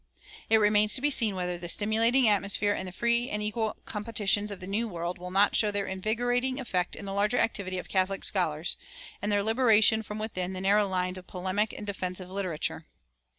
[0.49, 4.49] It remains to be seen whether the stimulating atmosphere and the free and equal competitions
[4.49, 7.87] of the New World will not show their invigorating effect in the larger activity of
[7.87, 8.77] Catholic scholars,
[9.21, 12.87] and their liberation from within the narrow lines of polemic and defensive literature.